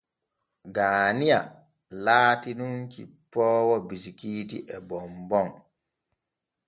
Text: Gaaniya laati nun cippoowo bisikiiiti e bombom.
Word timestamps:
Gaaniya 0.75 1.37
laati 2.05 2.51
nun 2.59 2.73
cippoowo 2.93 3.75
bisikiiiti 3.87 4.57
e 4.75 4.77
bombom. 4.87 5.49